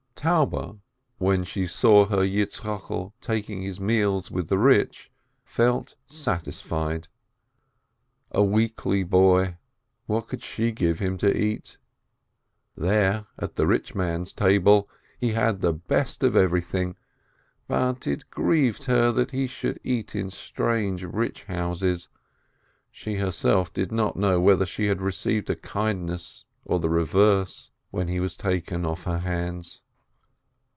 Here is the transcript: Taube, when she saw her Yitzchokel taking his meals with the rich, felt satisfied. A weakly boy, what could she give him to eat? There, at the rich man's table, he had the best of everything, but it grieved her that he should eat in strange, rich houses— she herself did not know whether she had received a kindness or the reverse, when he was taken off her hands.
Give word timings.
Taube, 0.23 0.79
when 1.17 1.43
she 1.43 1.65
saw 1.65 2.05
her 2.05 2.23
Yitzchokel 2.23 3.11
taking 3.21 3.63
his 3.63 3.79
meals 3.79 4.29
with 4.29 4.49
the 4.49 4.57
rich, 4.59 5.11
felt 5.43 5.95
satisfied. 6.05 7.07
A 8.29 8.43
weakly 8.43 9.01
boy, 9.01 9.57
what 10.05 10.27
could 10.27 10.43
she 10.43 10.71
give 10.71 10.99
him 10.99 11.17
to 11.17 11.35
eat? 11.35 11.79
There, 12.77 13.25
at 13.39 13.55
the 13.55 13.65
rich 13.65 13.95
man's 13.95 14.31
table, 14.31 14.87
he 15.17 15.29
had 15.31 15.61
the 15.61 15.73
best 15.73 16.21
of 16.21 16.35
everything, 16.35 16.95
but 17.67 18.05
it 18.05 18.29
grieved 18.29 18.83
her 18.83 19.11
that 19.11 19.31
he 19.31 19.47
should 19.47 19.79
eat 19.83 20.15
in 20.15 20.29
strange, 20.29 21.03
rich 21.03 21.45
houses— 21.45 22.09
she 22.91 23.15
herself 23.15 23.73
did 23.73 23.91
not 23.91 24.15
know 24.15 24.39
whether 24.39 24.67
she 24.67 24.85
had 24.85 25.01
received 25.01 25.49
a 25.49 25.55
kindness 25.55 26.45
or 26.63 26.79
the 26.79 26.89
reverse, 26.91 27.71
when 27.89 28.07
he 28.07 28.19
was 28.19 28.37
taken 28.37 28.85
off 28.85 29.05
her 29.05 29.17
hands. 29.19 29.81